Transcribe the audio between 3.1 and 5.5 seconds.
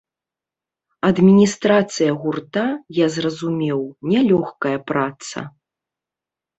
зразумеў, нялёгкая праца.